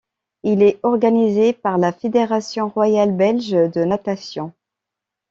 [0.41, 4.51] Il est organisé par la Fédération royale belge de natation.